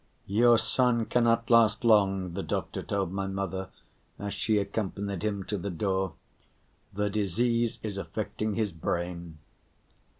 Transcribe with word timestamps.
"Your 0.25 0.57
son 0.57 1.05
cannot 1.05 1.51
last 1.51 1.83
long," 1.83 2.33
the 2.33 2.41
doctor 2.41 2.81
told 2.81 3.11
my 3.11 3.27
mother, 3.27 3.69
as 4.17 4.33
she 4.33 4.57
accompanied 4.57 5.21
him 5.23 5.43
to 5.43 5.59
the 5.59 5.69
door. 5.69 6.13
"The 6.91 7.11
disease 7.11 7.77
is 7.83 7.99
affecting 7.99 8.55
his 8.55 8.71
brain." 8.71 9.37